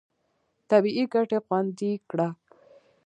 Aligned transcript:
طبیعي 0.69 1.03
ګټې 1.13 1.39
خوندي 1.45 1.91
کړه. 2.09 2.27